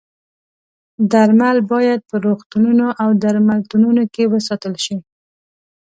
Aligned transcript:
درمل 1.11 1.57
باید 1.71 1.99
په 2.09 2.15
روغتونونو 2.25 2.87
او 3.01 3.09
درملتونونو 3.23 4.03
کې 4.13 4.23
وساتل 4.33 4.73
شي. 4.85 4.95